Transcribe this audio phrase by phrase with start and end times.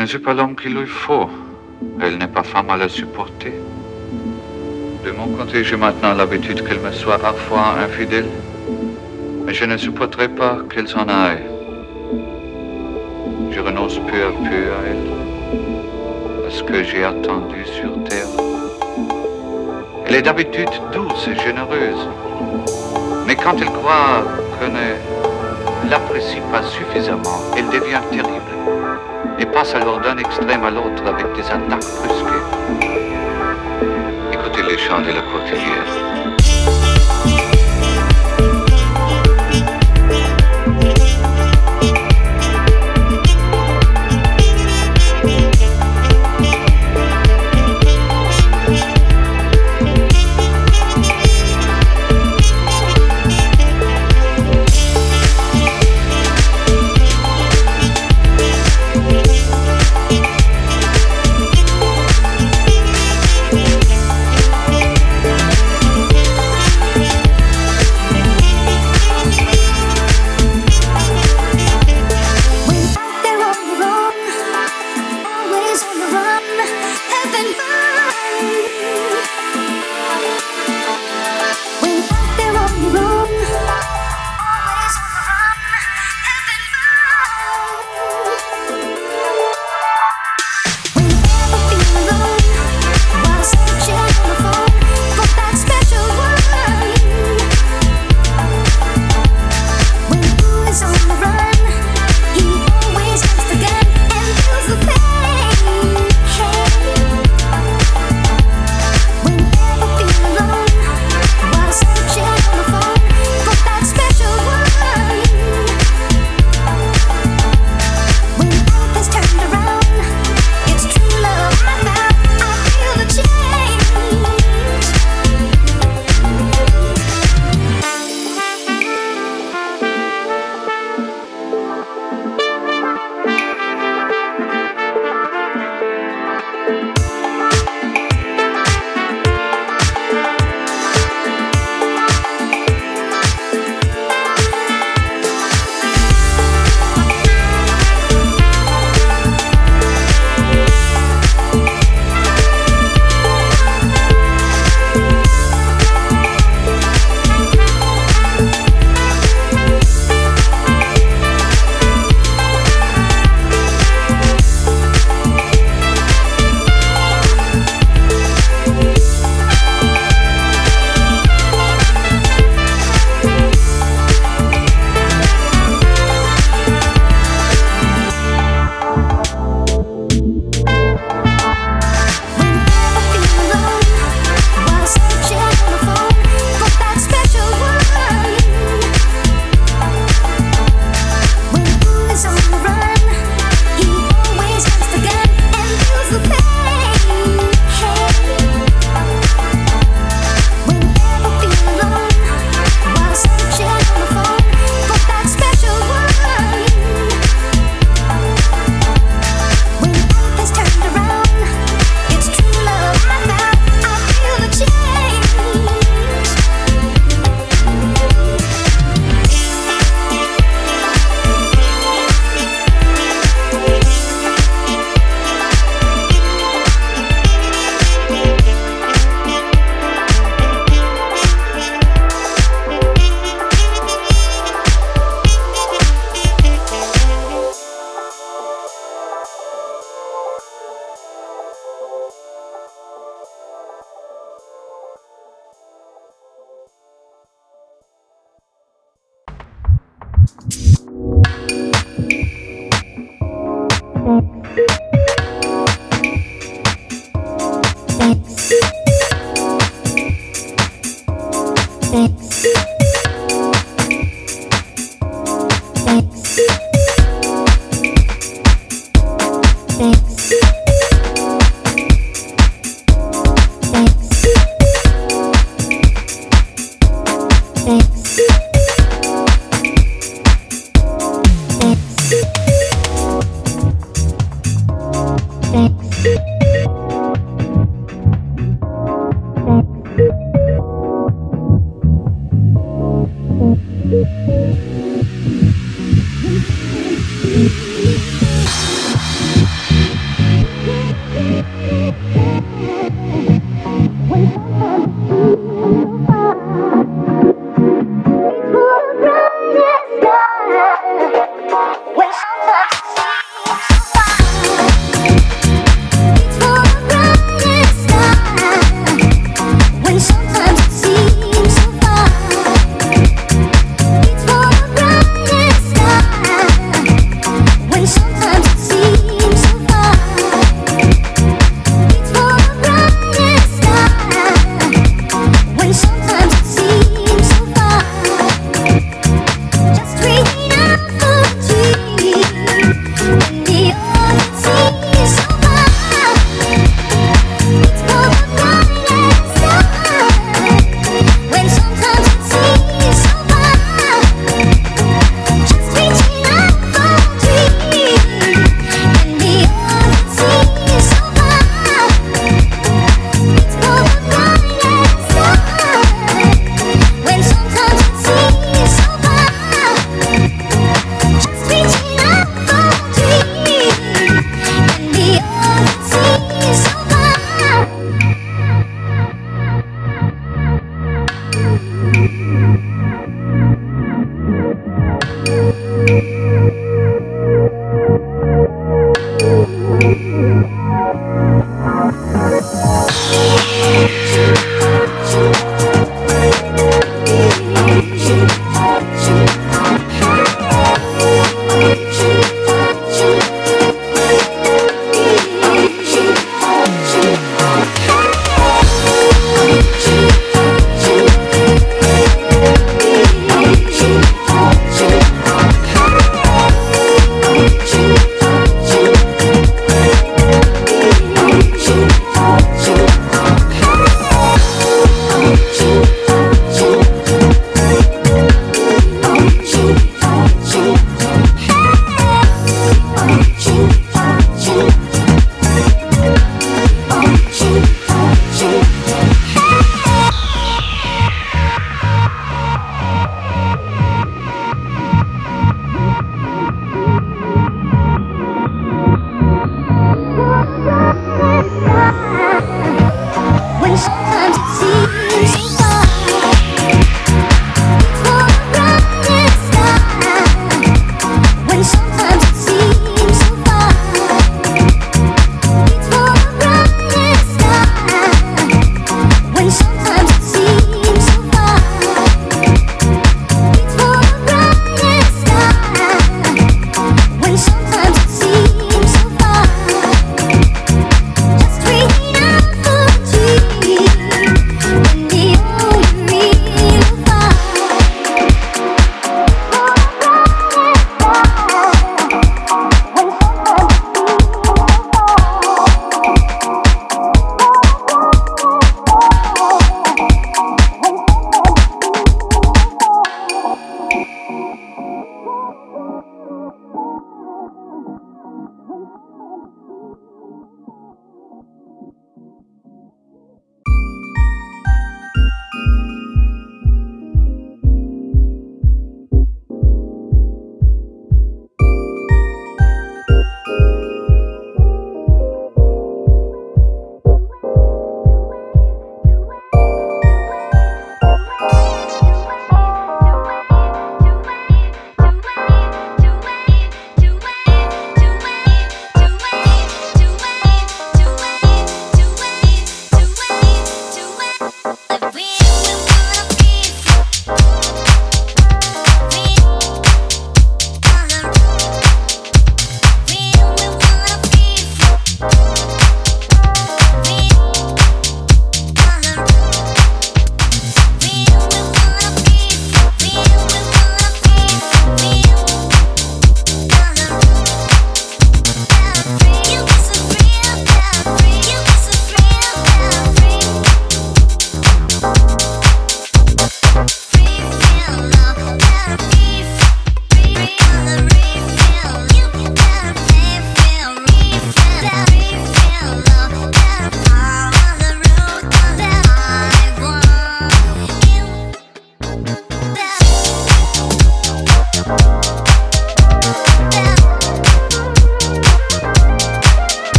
[0.00, 1.28] ne suis pas l'homme qu'il lui faut.
[2.00, 3.52] Elle n'est pas femme à la supporter.
[5.04, 8.28] De mon côté, j'ai maintenant l'habitude qu'elle me soit parfois infidèle.
[9.44, 11.44] Mais je ne supporterai pas qu'elle s'en aille.
[13.50, 16.46] Je renonce peu à peu à elle.
[16.46, 18.26] À ce que j'ai attendu sur terre.
[20.06, 22.08] Elle est d'habitude douce et généreuse.
[23.26, 24.24] Mais quand elle croit
[24.58, 28.39] que ne l'apprécie pas suffisamment, elle devient terrible
[29.40, 32.26] et passe alors d'un extrême à l'autre avec des attaques brusques.
[34.32, 36.09] Écoutez les chants de la côte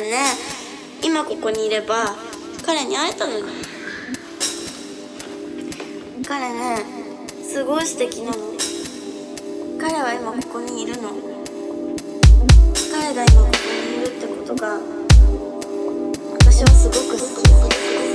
[0.00, 0.24] ねね。
[1.02, 2.16] 今ここにいれば
[2.64, 3.44] 彼に会えたのに
[6.26, 6.84] 彼ね
[7.42, 8.36] すごい素敵なの。
[9.78, 11.10] 彼は今ここにいるの。
[12.92, 13.52] 彼が今ここ
[13.88, 14.78] にいるってことが
[16.40, 18.05] 私はすごく好き。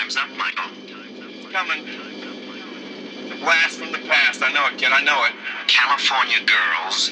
[0.00, 0.70] Time's up, Michael.
[0.86, 1.84] It's coming.
[3.28, 4.42] The blast from the past.
[4.42, 4.92] I know it, kid.
[4.92, 5.32] I know it.
[5.66, 7.10] California girls.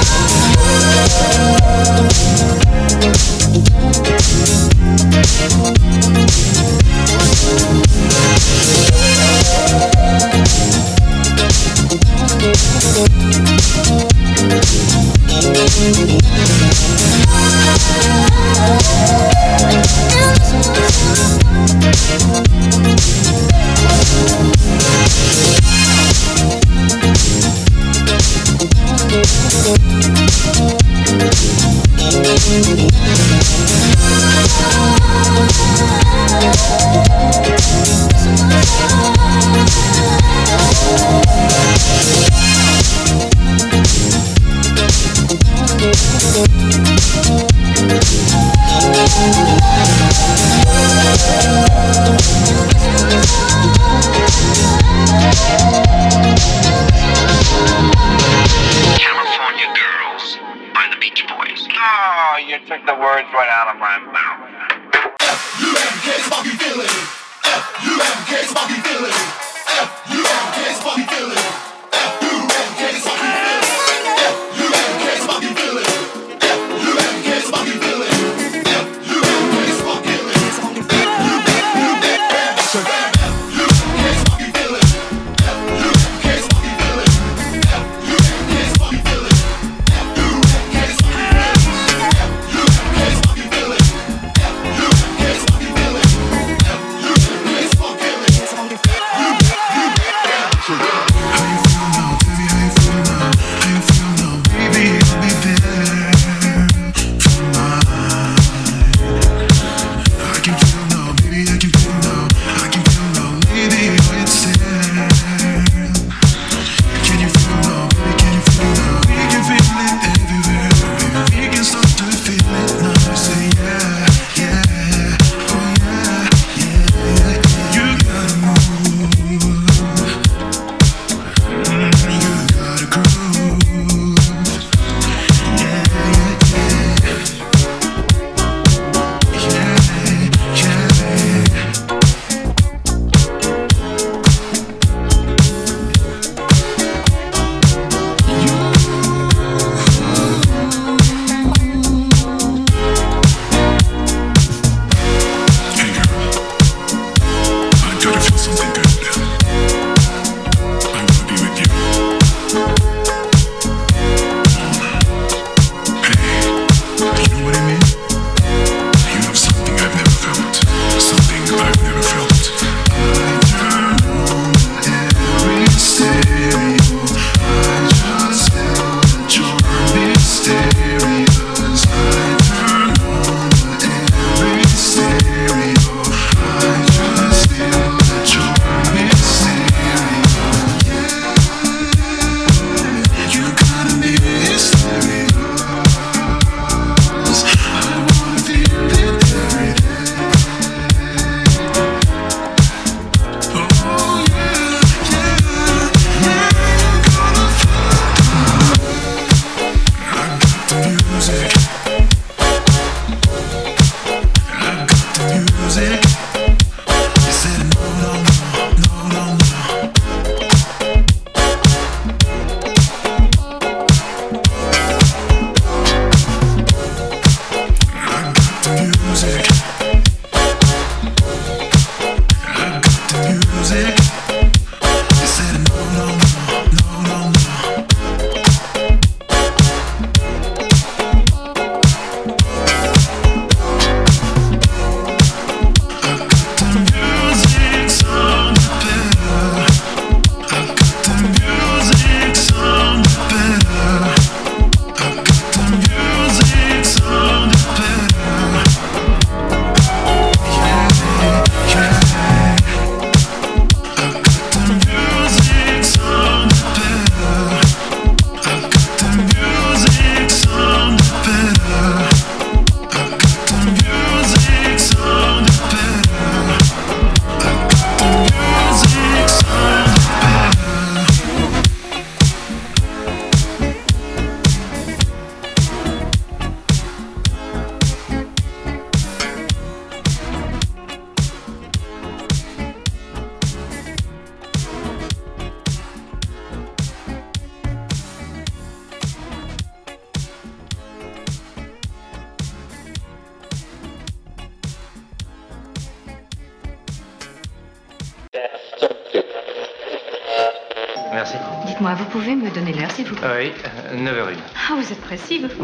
[0.00, 0.47] Oh,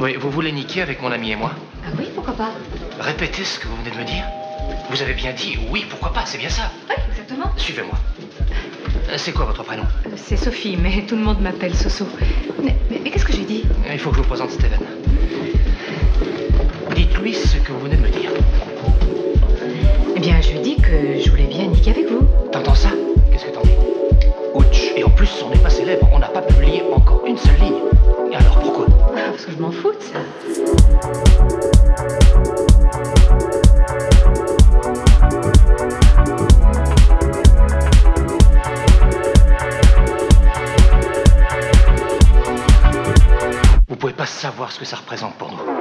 [0.05, 2.51] Oui, vous voulez niquer avec mon ami et moi Ah oui, pourquoi pas
[3.01, 4.25] Répétez ce que vous venez de me dire.
[4.91, 6.71] Vous avez bien dit oui, pourquoi pas, c'est bien ça.
[6.91, 7.51] Oui, exactement.
[7.57, 7.95] Suivez-moi.
[9.17, 9.85] C'est quoi votre prénom?
[10.07, 12.07] Euh, C'est Sophie, mais tout le monde m'appelle Soso.
[12.63, 13.65] Mais, mais- mais qu'est-ce que j'ai dit?
[13.91, 14.79] Il faut que je vous présente Steven.
[16.95, 18.03] Dites-lui ce que vous venez de
[29.51, 30.19] je m'en fous de ça.
[43.89, 45.74] Vous pouvez pas savoir ce que ça représente pour nous.